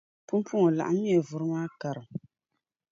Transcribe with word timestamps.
Pumpɔŋɔ 0.27 0.69
laɣimmiya 0.77 1.19
vuri 1.27 1.45
maa 1.51 1.67
karim. 1.81 2.07